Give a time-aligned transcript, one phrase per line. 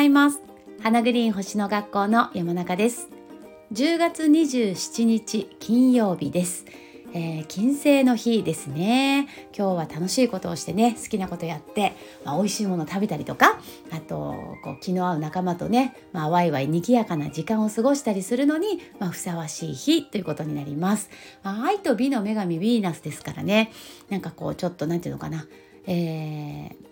[0.00, 0.40] ざいます。
[0.82, 3.10] 花グリーン星の学校の山中です。
[3.74, 6.64] 10月27日金曜日です。
[7.12, 9.28] えー、金星の日ですね。
[9.54, 11.92] 今日は楽しいことをしてね好きなことやって、
[12.24, 13.60] まあ、美味しいもの食べたりとか
[13.90, 21.10] あとこう気の合う仲間とね、まあ、ワイワイ賑やかな時間を過ごしたりするのに、まあ、ふさわしい日ということになります、
[21.42, 23.70] まあ、愛と美の女神ヴィーナスですからね。
[24.08, 25.46] なんかこうちょっと何て言うのかな。
[25.86, 26.89] えー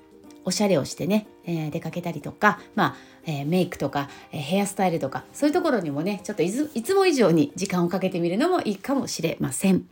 [0.49, 9.87] おしゃれをしてね、えー、出かけたりとか、まあえー、メイクとか、えー、ヘアスタイルとかそういうところにもねちょっといつも以上に時間をかけてみるのもいいかもしれません。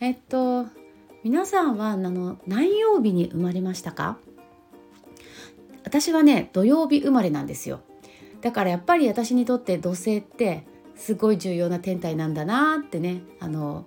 [0.00, 0.66] えっと
[1.22, 4.18] 皆さんはあの何曜日に生まれましたか？
[5.84, 7.80] 私はね土曜日生まれなんですよ
[8.40, 10.66] だからやっぱり私にとって土星って
[10.96, 13.86] すごい重要な天体なんだなってねあの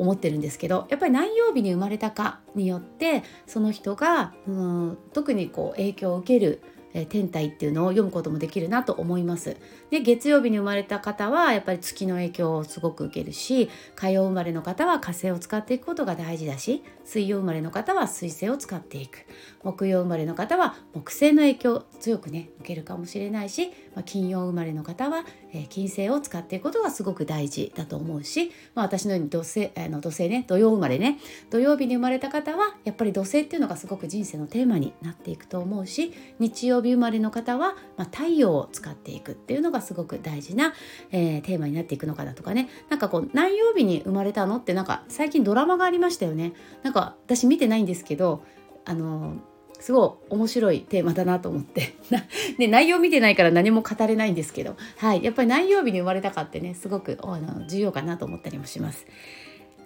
[0.00, 9.56] 思ってるんですけどやっぱり何曜日に生まれたかによってその人が、うん、特にこう影響を受けるえ天体っていうのを読むこともできるなと思います。
[9.90, 19.26] で月曜日に生まれた方はやっぱり月の影響をすごく受けるし火曜生まれの方は火星を使っていくことが大事だし水曜生まれの方は水星を使っていく
[19.62, 31.18] 木曜生まれの方は木星の影響を強くね受けるかもしれないし、まあ、金曜生まれの方は、え、金星を使っていくことがすごく大事だと思うし、まあ、私のように土星あの土星ね土曜生まれね
[31.50, 40.74] 土曜日に生まれた方はやっぱり土星っていうのがすごく人生のテーマになっていくと思うし日曜日生まれの方は、まあ、太陽を使っていくっていうのがすごく大事な、
[41.10, 42.68] えー、テーマになっていくのかなとかね。
[42.88, 46.52] なんかこう何曜日に生まれたのってなんか最近ドラマがありましたよね。
[46.82, 48.44] なんか私見てないんですけど
[48.84, 49.36] あの
[49.80, 51.94] すごい面白いテーマだなと思って。
[52.58, 59.06] で内容見てないから何も語れないんですけど、はい、やっぱり何曜日に生まれたかってねすごくあの重要かなと思ったりもします。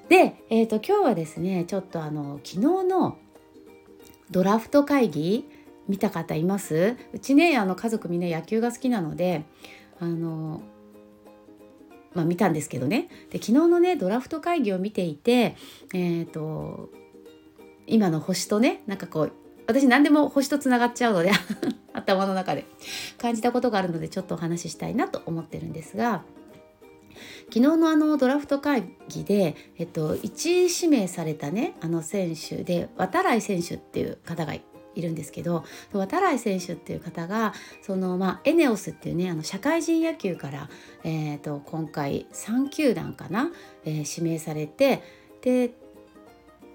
[0.09, 3.17] で、えーと、今日はですねちょっとあの昨日の
[4.31, 5.48] ドラフト会議
[5.89, 6.97] 見た方います？
[7.12, 9.44] うちねあの家族みんな野球が好きなので
[10.00, 10.62] あの
[12.15, 13.09] まあ、見たんですけどね。
[13.31, 15.56] で昨日のねドラフト会議を見ていて
[15.93, 16.91] えっ、ー、と
[17.87, 19.33] 今の星とねなんかこう
[19.66, 21.30] 私何でも星とつながっちゃうので
[21.92, 22.64] 頭の中で
[23.19, 26.22] 感じたことがあるのでちょっとお話ししたいなと思ってるんですが
[27.47, 34.62] 昨日のあのドラフト会議で、えっと、1位指名されたねあの選手で渡来選手っていう方がい
[34.97, 40.69] るんですけど渡来選手っていう方がその、まあ、エネオスっていうねあの社会人野球から、
[41.04, 43.50] えーと、今回3球団かな、
[43.84, 45.03] えー、指名されて
[45.42, 45.72] で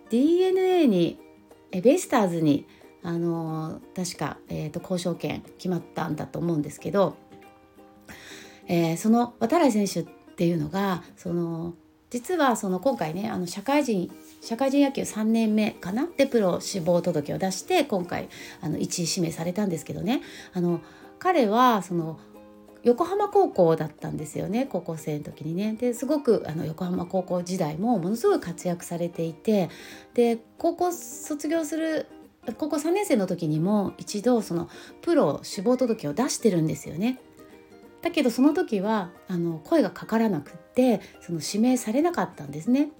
[0.09, 1.19] d n a に
[1.71, 2.65] ベイスターズに
[3.03, 7.15] あの確か、えーと、交渉権決まったんだと思うんですけど、
[8.67, 11.73] えー、その渡来選手っていうのがその
[12.09, 14.11] 実はその今回ねあの社会人
[14.41, 16.07] 社会人野球3年目かな？
[16.17, 18.29] でプロ志望届を出して今回
[18.61, 20.21] あの1位指名されたんですけどね。
[20.53, 20.81] あの
[21.19, 22.19] 彼はその
[22.83, 25.73] 横浜高校だったんですよね高校生の時にね。
[25.73, 29.69] ですごくあの横浜高校時代もものすごい活躍されていて
[30.13, 32.07] で高校卒業する
[32.57, 34.69] 高校3年生の時にも一度その
[35.01, 37.19] プロ志望届を出してるんですよね。
[38.01, 42.91] だけどその時はあの声がかからなくってその指名されなかったんですね。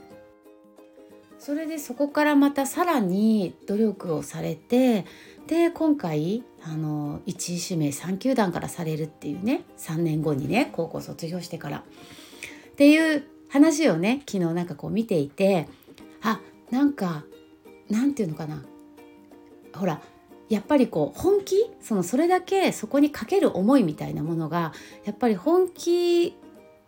[1.39, 5.05] それでそこからまたさらに努力をされて
[5.47, 11.83] で今回あの1位指名3球団からされるっていうね3年後にね高校卒業してからっ
[12.75, 15.69] ていう話をね昨日なんかこう見ていて
[16.21, 17.23] あなんか
[17.89, 18.63] なんていうのかな
[19.73, 20.01] ほら
[20.49, 24.73] やっぱりこう本気そのそれだけそこにかける思いみたいなものが
[25.05, 26.35] やっぱり本気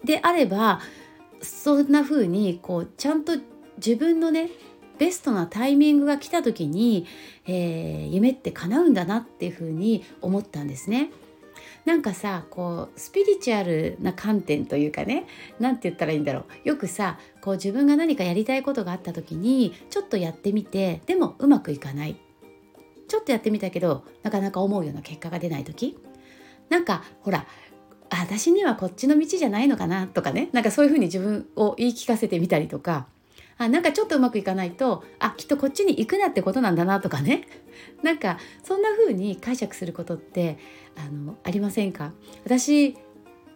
[0.04, 0.82] であれば
[1.42, 3.34] そんな風にこうちゃんと
[3.78, 4.50] 自分のね
[4.98, 7.08] ベストなタイミングが来た時に、
[7.48, 11.10] えー、夢って叶うんだなっていうふうに思ったんですね。
[11.86, 15.26] なんかさこうスピリチュアルな観点というかね
[15.60, 22.16] 何て言ったらいいんだろうよくさこう自分が何かやりたいことがあった時にちょっとやってみてでもうまくいかない
[23.12, 25.98] ちょっとやってみたけどなかなか思うような結果が出ない時。
[26.70, 27.46] なんかほら
[28.10, 30.48] 私にはこっちの道じゃないのかなとかね。
[30.54, 33.08] なんかそういうふうに自分を言い聞かせてみたりとか。
[33.58, 37.44] あなんかちょっとうまくいかないとあきっとこっちに行くなってことなんだなとかね。
[38.02, 40.58] なんかそんな風に解釈することって
[40.96, 42.14] あのありませんか？
[42.46, 42.96] 私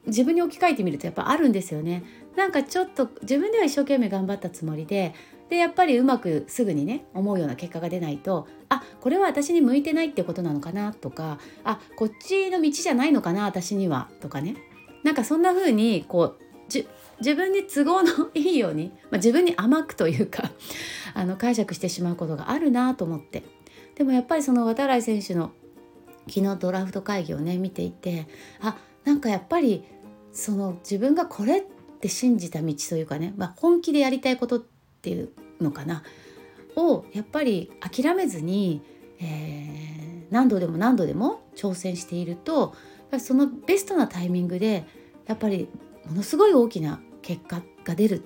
[0.05, 2.03] 自分に置き換えてみるとやっぱあるんですよね。
[2.35, 5.13] なんかちょっと自分では一生懸命頑張ったつもりで
[5.49, 14.55] でやっぱりうまくすぐにね思うような結果が出ないとあこれは私に向いてないってことなのかなとかあこっちの道じゃないのかな私にはとかね。
[15.03, 16.43] なんかそんな風にこう
[17.19, 20.49] 自分に都合のいいように、まあ、自分に甘くというか
[21.13, 23.43] あの解釈してしまうことがあるなと思って。
[23.93, 25.51] でもやっぱりその渡来選手の
[26.27, 28.27] 昨日ドラフト会議をね見ていて
[28.59, 29.85] あなんかやっぱり
[30.33, 31.63] その自分がこれっ
[32.01, 34.74] て信じた道というかね、まあ、本気でやりたいことって
[35.05, 35.29] ていう
[35.61, 36.03] のかな。
[36.75, 38.81] をやっぱり諦めずに、
[39.21, 42.75] えー、何度でも何度でも挑戦していると
[43.19, 44.85] そのベストなタイミングで
[45.25, 45.69] やっぱり
[46.05, 48.25] ものすごい大きな結果が出る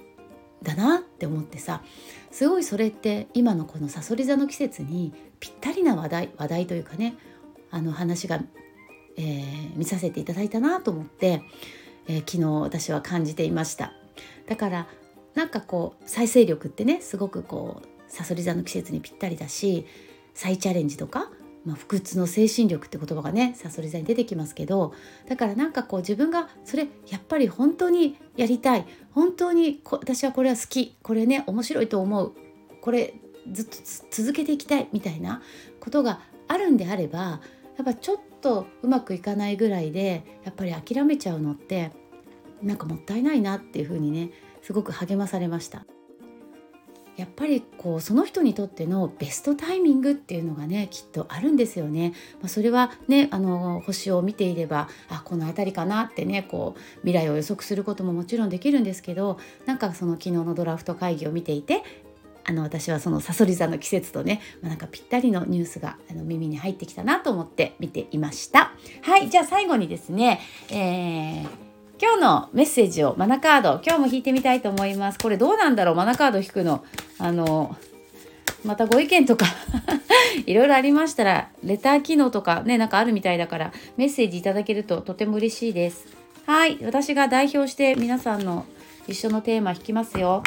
[0.63, 1.83] だなって思ってさ
[2.31, 7.15] すごいそれって今のこのさそり座の季節にぴったりな話題話題というかね
[7.71, 8.41] あの話が、
[9.15, 11.43] えー、見させていただいたなと思って、
[12.07, 13.93] えー、昨日私は感じていました。
[14.47, 14.87] だから
[15.35, 19.85] なんかこう再生力ってねすごくこうさそり座の季節にぴったりだし
[20.33, 21.29] 再チャレンジとか、
[21.65, 24.93] まあ、不屈の精神力って言葉がねさそり座に出てきますけど
[25.27, 32.33] だからなんかこう自分がそれやっぱり本当にやりたい本当に私はこれは好きこれね面白いと思う
[32.81, 33.13] これ
[33.51, 33.77] ずっと
[34.11, 35.41] 続けていきたいみたいな
[35.79, 37.19] ことがあるんであれば
[37.77, 41.91] やっぱちょっとうまくいかないぐらいでやっぱり諦めちゃうのって
[42.61, 45.85] なんかもったいないなっていうふうにねすごく励まされました。
[47.19, 52.13] やっぱりこうその人にとってのベストタイミングっていうのがねきっとあるんですよね。
[52.39, 61.83] まあ、それはねあの星を見ていればあこの辺りかなってねこう未来を予測することももちろんできるんですけどなんかその昨日のドラフト会議を見ていて
[62.45, 68.71] あの私はそのさそり座の季節とね、まあ、なんかぴったりのニュースがあの耳に入ってきたなと思って見ていました。
[69.01, 70.39] はいじゃあ最後にですね、
[70.69, 71.68] えー
[72.01, 75.19] 今日のメッセージをマナカード今日も引いてみたいと思います。
[75.19, 75.95] これどうなんだろう？
[75.95, 76.83] マナカード引くの。
[77.17, 77.75] あの
[78.65, 79.45] またご意見とか
[80.45, 86.05] いろいろありましたらレター機能とかねなんかあるみたいだからメッセージいただけるととても嬉しいです。
[86.45, 86.77] はい。
[86.83, 88.65] 私が代表して皆さんの
[89.07, 90.43] 一緒のテーマ引きますよ。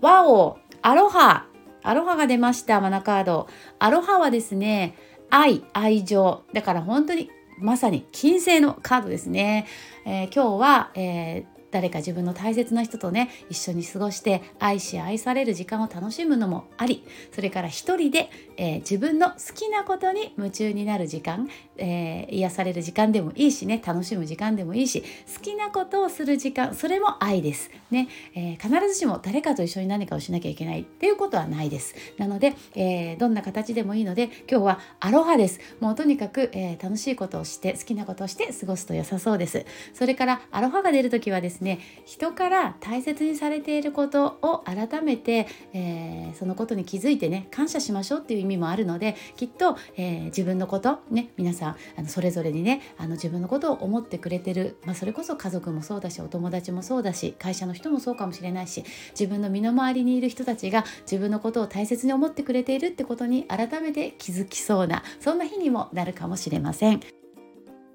[0.00, 1.46] ワオアロハ！
[1.82, 3.48] アロハが出ましたマナカード。
[3.78, 4.94] アロハはですね
[5.30, 6.42] 愛愛情。
[6.52, 7.30] だから本当に
[7.60, 9.66] まさに金星のカードですね、
[10.04, 21.48] えー、今日は、えー誰か自分の大切な人とね一緒に過ごして愛し愛される時間を楽しむのもありそれから一人で、えー、自分の好きなことに夢中になる時間、
[21.80, 25.02] えー、癒される時間でもいいしね楽しむ時間でもいいし
[25.34, 27.70] 好きなことをする時間それも愛です。
[27.90, 31.94] ね、えー、必ずしも誰かと一緒に何かをしなきゃいけないっていうことはないです。
[32.16, 35.60] なので、えーどんな形でもいいので今日はアロハです。
[35.80, 39.66] もうとにかく、え楽しいことをして好きなことをして過ごすと良さそうです。
[39.92, 67.00] それからアロハが出る時はですねですね人から大切にされていることを改めて、えー、そのことに気づいてね感謝しましょうっていう意味もあるのできっと、えー、自分のことね皆さんあのそれぞれにねあの自分のことを思ってくれてる、まあ、それこそ家族もそうだしお友達もそうだし会社の人もそうかもしれないし自分の身の回りにいる人たちが自分のことを大切に思ってくれているってことに改めて気づきそうなそんな日にもなるかもしれません。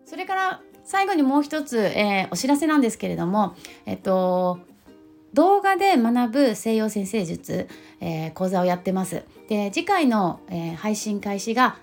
[0.05, 3.55] それから最後にもう一つ、えー、お知らせなんですけれども、
[3.87, 4.59] えっと、
[5.33, 7.67] 動画で学ぶ西洋先生術、
[7.99, 9.23] えー、講座をやってます。
[9.49, 11.77] で次回の、えー、配信開始が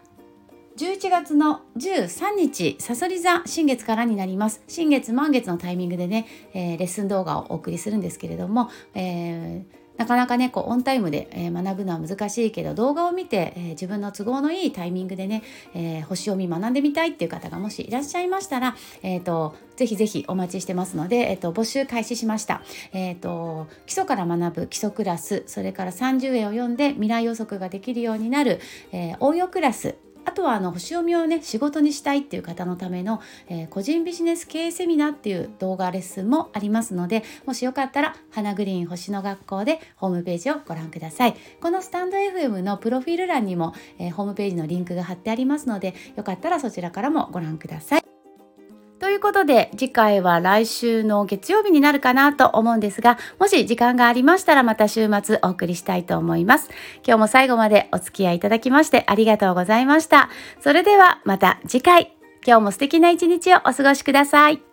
[0.77, 4.63] 11月の13日、さそり座新月からになります。
[4.69, 15.43] 新月満月のタイミングでね、えー、レッスン動画をお送りするんですけれども、えーなかなかねこうオンタイムで、えー、学ぶのは難しいけど動画を見て、えー、自分の都合のいいタイミングでね、
[15.75, 22.63] えー、星読み学んでみたいっていう方がもしいらっしゃいましたら、えーと、ぜひぜひお待ちしてますので、えーと、募集開始しました、
[22.93, 28.61] えーと、基礎から学ぶ基礎クラスそれから30円を読んで未来予測ができるようになる、
[28.93, 41.35] え応用クラスあとはあの星読みをね仕事にしたいっていう方のための、えー、個人ビジネス経営セミナーっていう動画レッスンもありますのでもしよかったら花グリーン星の学校でホームページをご覧ください。
[41.61, 48.12] このスタンド FM のプロフィール欄にも、えー、ホームページのリンクが貼ってありますのでよかったらそちらからもご覧ください。
[49.03, 56.71] ということで、次回は来週の月曜日になるかなと思うんですが、もし時間がありましたらまた週末お送りしたいと思います。
[57.05, 60.31] 今日も最後までお付き合いいただきましてありがとうございました。
[60.61, 62.17] それではまた次回、
[62.47, 64.72] 今日も素敵な一日をお過ごしください。